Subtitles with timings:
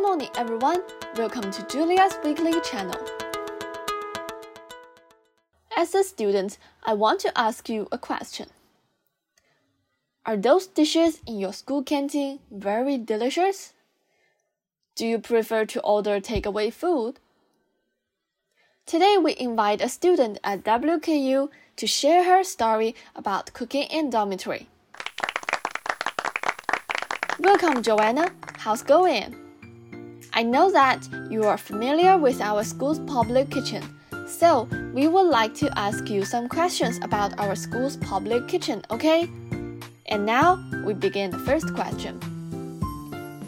[0.00, 0.82] Good morning, everyone.
[1.14, 2.98] Welcome to Julia's weekly channel.
[5.76, 8.48] As a student, I want to ask you a question.
[10.24, 13.74] Are those dishes in your school canteen very delicious?
[14.96, 17.20] Do you prefer to order takeaway food?
[18.86, 24.66] Today, we invite a student at WKU to share her story about cooking in dormitory.
[27.38, 28.32] Welcome, Joanna.
[28.56, 29.49] How's going?
[30.39, 33.81] I know that you are familiar with our school's public kitchen,
[34.27, 39.29] so we would like to ask you some questions about our school's public kitchen, okay?
[40.07, 42.19] And now we begin the first question.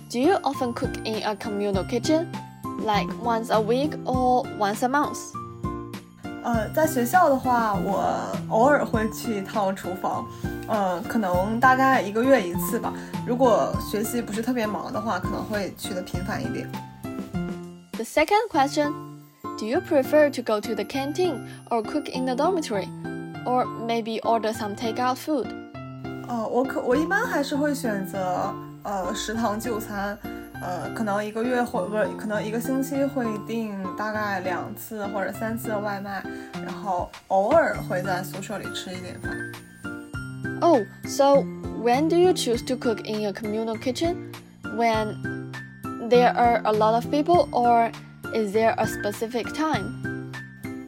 [0.09, 2.31] Do you often cook in a communal kitchen,
[2.79, 5.17] like once a week or once a month?
[6.43, 10.25] 呃，在学校的话，我偶尔会去一趟厨房，
[10.68, 12.92] 呃，可能大概一个月一次吧。
[13.26, 16.66] 如果学习不是特别忙的话，可能会去的频繁一点。
[17.92, 18.92] The second question
[19.58, 22.88] Do you prefer to go to the canteen or cook in the dormitory?
[23.44, 25.46] Or maybe order some takeout food?
[26.28, 30.16] 呃，我可我一般还是会选择呃食堂就餐，
[30.60, 36.24] 呃，可能一个月或不是可能一个星期会订大概两次或者三次的外卖，
[36.64, 39.32] 然后偶尔会在宿舍里吃一点饭。
[40.64, 41.42] Oh, so
[41.82, 44.32] when do you choose to cook in a communal kitchen?
[44.76, 45.50] When
[46.08, 47.90] there are a lot of people, or
[48.32, 49.90] is there a specific time?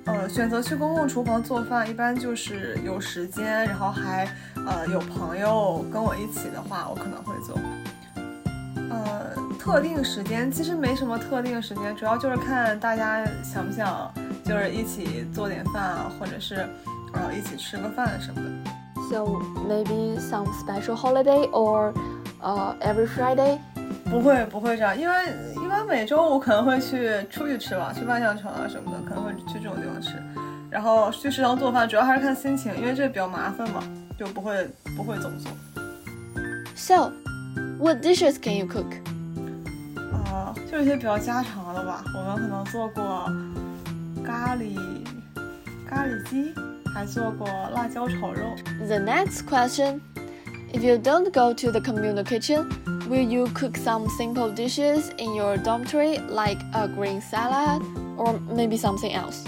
[0.06, 4.28] 呃，选择去公共厨房做饭，一般就是有时间，然后还
[4.64, 7.58] 呃有朋友跟我一起的话，我可能会做。
[8.91, 14.08] 呃，特定时间其实没什么特定时间，主要就是看大家想不想，
[14.45, 16.64] 就是一起做点饭啊，或者是
[17.12, 18.70] 呃一起吃个饭什么的。
[19.10, 21.92] So maybe some special holiday or
[22.41, 23.58] uh, every Friday?
[24.11, 25.14] 不会不会这样，因为
[25.64, 30.12] 一般每周五可能会去出去吃吧，去万象城啊什么的，可能会去这种地方吃。
[30.70, 33.83] 然后去食堂做饭，主要还是看心情，因为这比较麻烦嘛，
[34.18, 35.51] 就不会不会总做。
[36.74, 37.12] So,
[37.78, 38.86] what dishes can you cook?
[39.96, 42.02] 啊、就一些比较家常的吧。
[42.17, 43.30] 我们可能做过
[44.24, 44.77] 咖喱
[45.89, 46.52] 咖喱鸡，
[46.93, 48.42] 还做过辣椒炒肉。
[48.87, 50.02] The next question
[50.71, 52.70] If you don't go to the communal kitchen,
[53.09, 57.81] will you cook some simple dishes in your dormitory like a green salad
[58.15, 59.45] or maybe something else?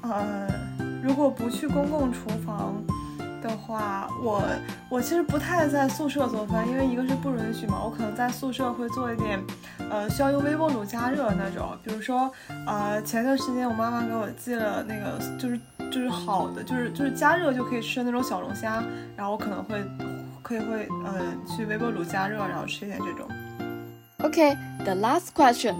[0.00, 0.48] 呃，
[1.02, 2.82] 如果不去公共厨房
[3.42, 4.42] 的话，我
[4.88, 9.38] 我其实不太在宿舍做饭，因为一个是不允许嘛，我可能在宿舍会做一点，
[9.90, 12.32] 呃，需要用微波炉加热的那种，比如说，
[12.66, 15.60] 呃，前段时间我妈妈给我寄了那个，就是
[15.91, 18.83] 就是好的，就是就是加热就可以吃的那种小龙虾，
[19.15, 19.81] 然后我可能会
[20.41, 21.13] 可以会呃
[21.47, 23.27] 去微波炉加热，然后吃一点这种。
[24.19, 25.75] Okay, the last question.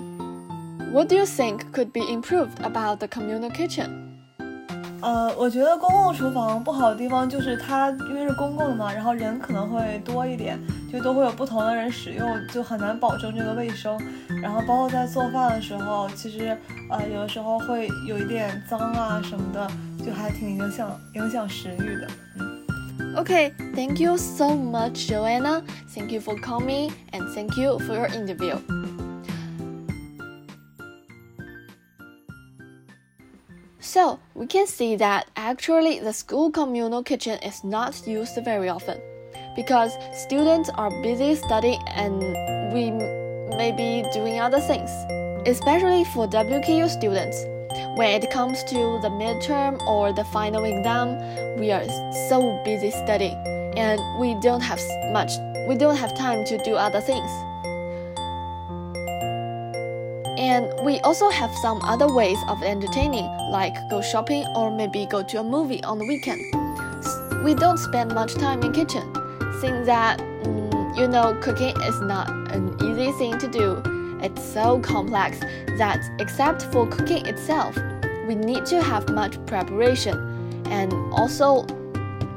[0.94, 3.90] What do you think could be improved about the communal kitchen?
[5.00, 10.60] 呃，我觉得公共厨房不好的地方就是它因为是公共的嘛，然后人可能会多一点，
[10.92, 13.96] 就都会有不同的人使用，就很难保证这个卫生。
[14.42, 16.58] 然后包括在做饭的时候，其实
[16.90, 19.68] 呃有的时候会有一点脏啊什么的，
[20.05, 22.09] 就还挺影响影响食欲的。
[22.39, 25.63] 嗯， Okay, thank you so much, Joanna.
[25.95, 28.57] Thank you for coming and thank you for your interview.
[33.81, 38.99] So, we can see that actually the school communal kitchen is not used very often
[39.55, 42.23] because students are busy studying and
[42.73, 42.91] we
[43.57, 44.91] may be doing other things,
[45.47, 47.45] especially for WKU students.
[47.98, 51.18] When it comes to the midterm or the final exam,
[51.58, 51.84] we are
[52.30, 53.36] so busy studying
[53.76, 54.80] and we don't have
[55.12, 55.32] much
[55.68, 57.30] we don't have time to do other things.
[60.40, 65.24] And we also have some other ways of entertaining, like go shopping or maybe go
[65.24, 66.40] to a movie on the weekend.
[67.44, 69.12] We don't spend much time in kitchen,
[69.60, 73.97] since that mm, you know cooking is not an easy thing to do.
[74.22, 75.40] It's so complex
[75.78, 77.78] that except for cooking itself,
[78.28, 81.66] we need to have much preparation, and also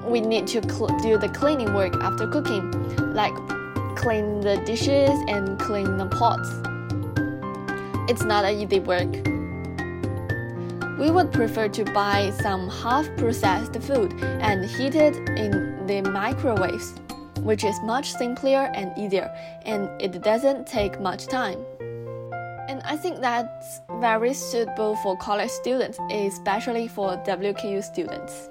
[0.05, 2.71] we need to do the cleaning work after cooking,
[3.15, 3.35] like
[3.97, 6.49] clean the dishes and clean the pots.
[8.11, 9.11] It's not an easy work.
[10.99, 16.95] We would prefer to buy some half processed food and heat it in the microwaves,
[17.43, 19.35] which is much simpler and easier,
[19.65, 21.65] and it doesn't take much time.
[22.69, 28.49] And I think that's very suitable for college students, especially for WKU students.